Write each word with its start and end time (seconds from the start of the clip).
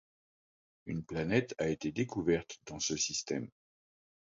Une 0.87 1.03
planète 1.05 1.53
a 1.59 1.67
été 1.67 1.91
découverte 1.91 2.59
dans 2.65 2.79
ce 2.79 2.97
système. 2.97 3.47